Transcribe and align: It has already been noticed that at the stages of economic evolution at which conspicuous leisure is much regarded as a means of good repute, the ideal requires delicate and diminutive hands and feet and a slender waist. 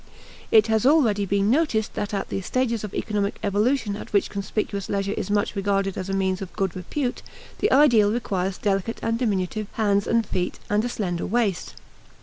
It 0.49 0.65
has 0.65 0.83
already 0.83 1.27
been 1.27 1.51
noticed 1.51 1.93
that 1.93 2.11
at 2.11 2.29
the 2.29 2.41
stages 2.41 2.83
of 2.83 2.95
economic 2.95 3.37
evolution 3.43 3.95
at 3.95 4.11
which 4.11 4.31
conspicuous 4.31 4.89
leisure 4.89 5.11
is 5.13 5.29
much 5.29 5.55
regarded 5.55 5.95
as 5.95 6.09
a 6.09 6.13
means 6.13 6.41
of 6.41 6.51
good 6.53 6.75
repute, 6.75 7.21
the 7.59 7.71
ideal 7.71 8.11
requires 8.11 8.57
delicate 8.57 8.97
and 9.03 9.19
diminutive 9.19 9.67
hands 9.73 10.07
and 10.07 10.25
feet 10.25 10.57
and 10.71 10.83
a 10.83 10.89
slender 10.89 11.27
waist. 11.27 11.75